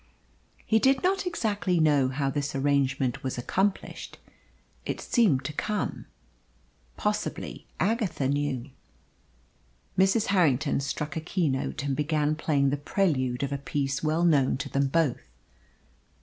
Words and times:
He 0.65 0.79
did 0.79 1.03
not 1.03 1.27
exactly 1.27 1.79
know 1.79 2.07
how 2.07 2.31
this 2.31 2.55
arrangement 2.55 3.21
was 3.21 3.37
accomplished 3.37 4.17
it 4.83 4.99
seemed 4.99 5.45
to 5.45 5.53
come. 5.53 6.07
Possibly 6.97 7.67
Agatha 7.79 8.27
knew. 8.27 8.71
Mrs. 9.95 10.25
Harrington 10.33 10.79
struck 10.79 11.15
a 11.15 11.21
keynote 11.21 11.83
and 11.83 11.95
began 11.95 12.33
playing 12.33 12.71
the 12.71 12.77
prelude 12.77 13.43
of 13.43 13.51
a 13.51 13.59
piece 13.59 14.01
well 14.01 14.23
known 14.23 14.57
to 14.57 14.69
them 14.69 14.87
both. 14.87 15.21